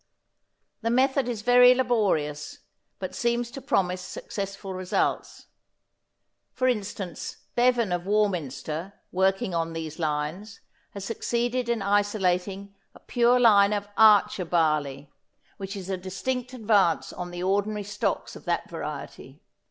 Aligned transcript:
The 0.81 0.89
method 0.89 1.27
is 1.29 1.43
very 1.43 1.75
laborious, 1.75 2.57
but 2.97 3.13
seems 3.13 3.51
to 3.51 3.61
promise 3.61 4.01
successful 4.01 4.73
results. 4.73 5.45
For 6.53 6.67
instance, 6.67 7.37
Beaven 7.55 7.93
of 7.93 8.07
Warminster, 8.07 8.93
working 9.11 9.53
on 9.53 9.73
these 9.73 9.99
lines, 9.99 10.59
has 10.95 11.05
succeeded 11.05 11.69
in 11.69 11.83
isolating 11.83 12.73
a 12.95 12.99
pure 12.99 13.39
line 13.39 13.73
of 13.73 13.87
Archer 13.95 14.43
barley 14.45 15.13
which 15.57 15.75
is 15.75 15.87
a 15.87 15.97
distinct 15.97 16.51
advance 16.51 17.13
on 17.13 17.29
the 17.29 17.43
ordinary 17.43 17.83
stocks 17.83 18.35
of 18.35 18.45
that 18.45 18.67
variety. 18.71 19.43